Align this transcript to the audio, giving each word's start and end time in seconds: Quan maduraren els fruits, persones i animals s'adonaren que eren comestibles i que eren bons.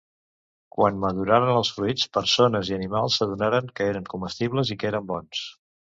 Quan 0.75 0.95
maduraren 1.01 1.51
els 1.59 1.69
fruits, 1.79 2.07
persones 2.19 2.71
i 2.73 2.77
animals 2.79 3.19
s'adonaren 3.21 3.69
que 3.81 3.91
eren 3.93 4.09
comestibles 4.15 4.73
i 4.75 4.79
que 4.85 4.91
eren 4.95 5.07
bons. 5.13 5.45